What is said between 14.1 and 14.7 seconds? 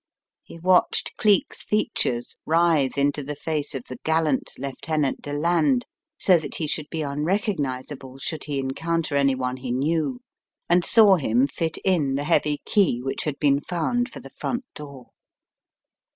for the front